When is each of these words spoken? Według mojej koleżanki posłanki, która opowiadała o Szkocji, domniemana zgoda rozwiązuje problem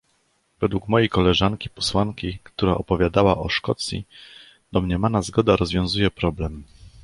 Według 0.61 0.87
mojej 0.87 1.09
koleżanki 1.09 1.69
posłanki, 1.69 2.39
która 2.43 2.75
opowiadała 2.77 3.37
o 3.37 3.49
Szkocji, 3.49 4.05
domniemana 4.71 5.21
zgoda 5.21 5.55
rozwiązuje 5.55 6.11
problem 6.11 6.63